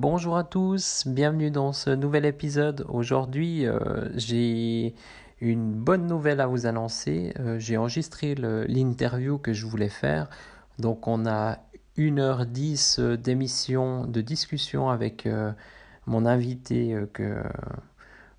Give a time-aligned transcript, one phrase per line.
[0.00, 2.86] Bonjour à tous, bienvenue dans ce nouvel épisode.
[2.88, 4.94] Aujourd'hui, euh, j'ai
[5.40, 7.34] une bonne nouvelle à vous annoncer.
[7.40, 10.30] Euh, j'ai enregistré l'interview que je voulais faire.
[10.78, 11.58] Donc on a
[11.96, 15.28] 1h10 euh, d'émission, de discussion avec
[16.06, 17.42] mon invité que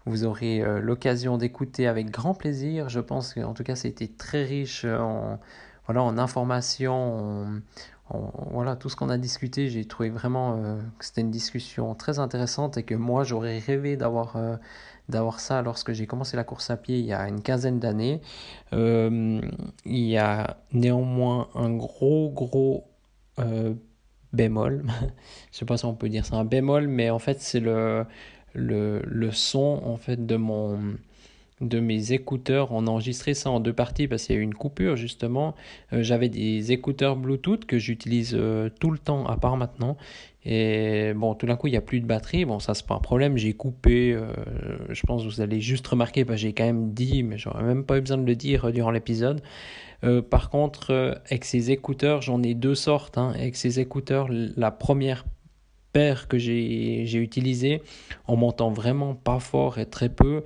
[0.05, 2.87] vous aurez l'occasion d'écouter avec grand plaisir.
[2.87, 5.41] Je pense qu'en tout cas, c'était très riche en,
[5.87, 7.61] voilà, en informations,
[8.51, 9.69] voilà, tout ce qu'on a discuté.
[9.69, 10.57] J'ai trouvé vraiment
[10.97, 14.37] que c'était une discussion très intéressante et que moi, j'aurais rêvé d'avoir
[15.09, 18.21] d'avoir ça lorsque j'ai commencé la course à pied il y a une quinzaine d'années.
[18.71, 19.41] il
[19.85, 22.89] y a néanmoins un gros, gros
[23.39, 23.73] euh,
[24.33, 24.85] bémol.
[25.51, 28.05] Je sais pas si on peut dire ça un bémol, mais en fait c'est le,
[28.53, 30.79] le, le, son en fait de mon
[31.61, 32.71] de mes écouteurs.
[32.71, 35.55] On a enregistré ça en deux parties parce qu'il y a eu une coupure justement.
[35.93, 39.97] Euh, j'avais des écouteurs Bluetooth que j'utilise euh, tout le temps à part maintenant.
[40.45, 42.45] Et bon, tout d'un coup, il n'y a plus de batterie.
[42.45, 43.37] Bon, ça, c'est pas un problème.
[43.37, 44.17] J'ai coupé.
[44.87, 47.83] je pense que vous allez juste remarquer, que j'ai quand même dit, mais j'aurais même
[47.83, 49.41] pas eu besoin de le dire durant l'épisode.
[50.03, 53.17] Euh, par contre, euh, avec ces écouteurs, j'en ai deux sortes.
[53.17, 53.33] Hein.
[53.35, 55.25] Avec ces écouteurs, la première
[55.93, 57.81] paire que j'ai utilisée,
[58.27, 60.43] on m'entend vraiment pas fort et très peu.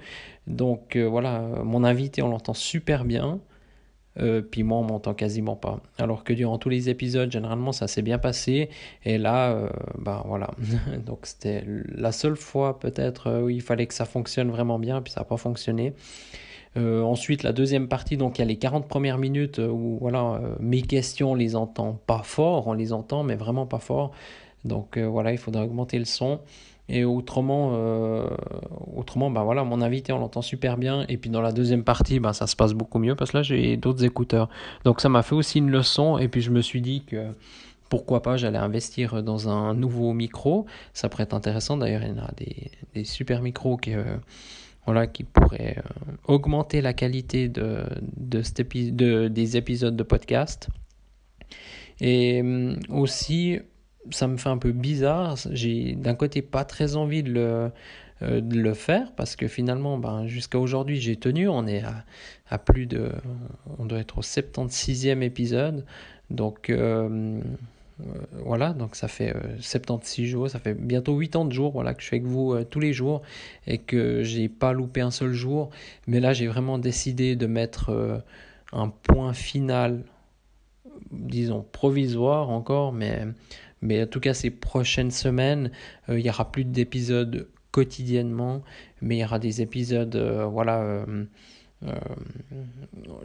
[0.48, 3.40] Donc euh, voilà, mon invité, on l'entend super bien.
[4.52, 5.80] puis moi, on m'entend quasiment pas.
[5.98, 8.70] Alors que durant tous les épisodes, généralement, ça s'est bien passé.
[9.06, 10.52] Et là, ben voilà.
[11.06, 15.12] Donc c'était la seule fois peut-être où il fallait que ça fonctionne vraiment bien, puis
[15.14, 15.94] ça n'a pas fonctionné.
[16.76, 19.98] Euh, ensuite, la deuxième partie, donc il y a les 40 premières minutes euh, où
[20.00, 23.80] voilà, euh, mes questions, on les entend pas fort, on les entend, mais vraiment pas
[23.80, 24.12] fort.
[24.66, 26.40] Donc voilà, il faudrait augmenter le son.
[26.90, 27.70] Et autrement,
[28.96, 31.06] autrement ben voilà, mon invité, on l'entend super bien.
[31.08, 33.44] Et puis dans la deuxième partie, ben, ça se passe beaucoup mieux parce que là,
[33.44, 34.50] j'ai d'autres écouteurs.
[34.84, 36.18] Donc ça m'a fait aussi une leçon.
[36.18, 37.28] Et puis je me suis dit que
[37.90, 40.66] pourquoi pas, j'allais investir dans un nouveau micro.
[40.94, 41.78] Ça pourrait être intéressant.
[41.78, 43.94] D'ailleurs, il y en a des, des super micros qui
[44.86, 45.26] voilà, qui
[45.60, 45.74] euh,
[46.26, 47.86] augmenter la qualité de,
[48.18, 50.70] de, des épisodes de podcast.
[52.02, 53.60] Et euh, aussi,
[54.12, 55.36] ça me fait un peu bizarre.
[55.52, 57.72] J'ai d'un côté pas très envie de le,
[58.22, 61.48] euh, de le faire parce que finalement, ben, jusqu'à aujourd'hui, j'ai tenu.
[61.48, 61.84] On est
[62.50, 63.12] à, plus de.
[63.80, 65.86] On doit être au 76e épisode.
[66.30, 66.72] Donc.
[68.02, 68.10] Euh,
[68.44, 72.08] voilà, donc ça fait 76 euh, jours, ça fait bientôt 80 jours voilà, que je
[72.08, 73.22] suis avec vous euh, tous les jours
[73.68, 75.70] et que j'ai pas loupé un seul jour.
[76.08, 78.24] Mais là, j'ai vraiment décidé de mettre
[78.72, 80.04] un point final,
[81.12, 83.26] disons provisoire encore, mais,
[83.84, 85.72] mais en tout cas ces prochaines semaines,
[86.10, 88.64] il y aura plus d'épisodes quotidiennement,
[89.02, 90.16] mais il y aura des épisodes,
[90.52, 91.06] voilà
[91.88, 91.92] euh,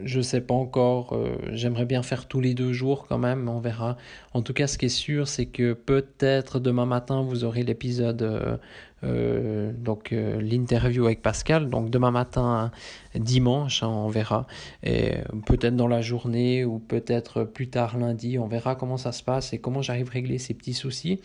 [0.03, 1.13] je sais pas encore.
[1.13, 3.47] Euh, j'aimerais bien faire tous les deux jours quand même.
[3.47, 3.97] On verra.
[4.33, 8.59] En tout cas, ce qui est sûr, c'est que peut-être demain matin, vous aurez l'épisode
[9.03, 11.69] euh, euh, donc euh, l'interview avec Pascal.
[11.69, 12.71] Donc demain matin,
[13.15, 14.47] dimanche, hein, on verra.
[14.83, 15.15] Et
[15.45, 19.53] peut-être dans la journée ou peut-être plus tard lundi, on verra comment ça se passe
[19.53, 21.19] et comment j'arrive à régler ces petits soucis.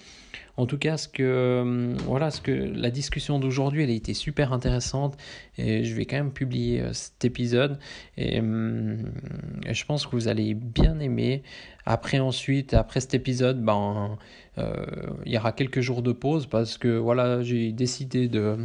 [0.57, 4.15] En tout cas, ce que euh, voilà, ce que la discussion d'aujourd'hui, elle a été
[4.15, 5.17] super intéressante
[5.59, 7.79] et je vais quand même publier cet épisode
[8.17, 11.43] et, je pense que vous allez bien aimer.
[11.87, 14.15] Après ensuite, après cet épisode, ben euh,
[14.57, 18.57] il y aura quelques jours de pause parce que voilà, j'ai décidé de,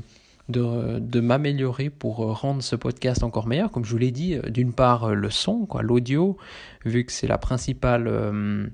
[0.50, 3.72] de, de m'améliorer pour rendre ce podcast encore meilleur.
[3.72, 6.38] Comme je vous l'ai dit, euh, d'une part le son, quoi, l'audio,
[6.86, 8.68] vu que c'est la principale euh,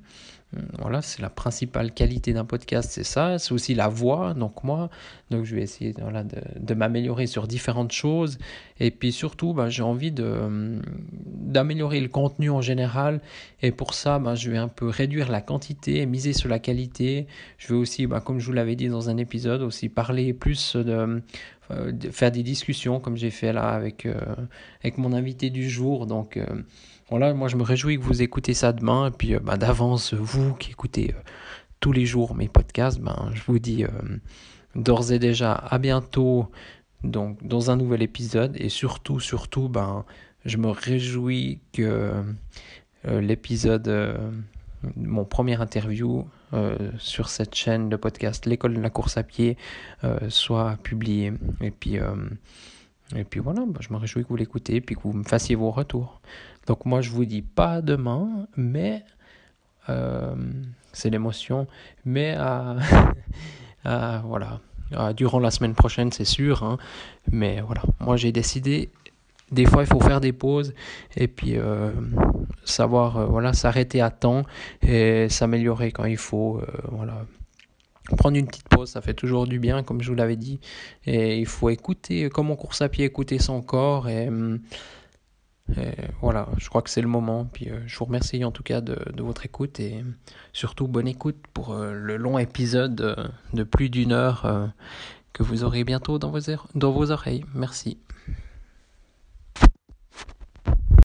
[0.79, 3.39] voilà, c'est la principale qualité d'un podcast, c'est ça.
[3.39, 4.89] C'est aussi la voix, donc moi.
[5.31, 8.37] Donc je vais essayer de, m'améliorer sur différentes choses.
[8.79, 13.21] Et puis surtout, ben, j'ai envie d'améliorer le contenu en général.
[13.61, 16.59] Et pour ça, ben, je vais un peu réduire la quantité et miser sur la
[16.59, 17.27] qualité.
[17.57, 20.75] Je vais aussi, ben, comme je vous l'avais dit dans un épisode, aussi parler plus
[20.75, 21.21] de,
[22.11, 24.19] faire des discussions comme j'ai fait là avec, euh,
[24.81, 26.05] avec mon invité du jour.
[26.05, 26.45] Donc euh,
[27.09, 29.07] voilà, moi je me réjouis que vous écoutez ça demain.
[29.07, 31.13] Et puis ben, d'avance, vous qui écoutez
[31.79, 33.85] tous les jours mes podcasts, ben, je vous dis
[34.75, 36.49] d'ores et déjà à bientôt
[37.03, 38.55] donc, dans un nouvel épisode.
[38.59, 40.05] Et surtout, surtout, ben,
[40.45, 42.23] je me réjouis que
[43.03, 43.87] l'épisode
[44.95, 46.25] mon premier interview
[46.97, 49.57] sur cette chaîne de podcast L'école de la course à pied
[50.29, 51.33] soit publié.
[51.61, 51.97] Et puis,
[53.15, 55.23] et puis voilà, bah, je me réjouis que vous l'écoutez et puis que vous me
[55.23, 56.21] fassiez vos retours.
[56.67, 59.03] Donc moi je vous dis pas demain, mais
[60.93, 61.67] c'est l'émotion,
[62.05, 62.35] mais
[63.83, 64.59] voilà,
[65.15, 66.77] durant la semaine prochaine c'est sûr, hein.
[67.31, 68.89] mais voilà, moi j'ai décidé
[69.51, 70.73] des fois, il faut faire des pauses
[71.15, 71.91] et puis euh,
[72.65, 74.43] savoir euh, voilà, s'arrêter à temps
[74.81, 76.59] et s'améliorer quand il faut.
[76.59, 77.25] Euh, voilà.
[78.17, 80.59] Prendre une petite pause, ça fait toujours du bien, comme je vous l'avais dit.
[81.05, 84.09] Et il faut écouter, comme on course à pied, écouter son corps.
[84.09, 84.29] Et,
[86.21, 87.49] voilà, je crois que c'est le moment.
[87.51, 90.03] Puis je vous remercie en tout cas de, votre écoute et
[90.53, 94.71] surtout bonne écoute pour le long épisode de plus d'une heure
[95.33, 96.41] que vous aurez bientôt dans vos,
[96.75, 97.43] dans vos oreilles.
[97.55, 97.97] Merci.